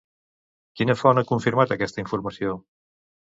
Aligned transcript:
Quina 0.79 0.95
font 1.01 1.21
ha 1.21 1.25
confirmat 1.33 1.75
aquesta 1.77 2.03
informació? 2.05 2.57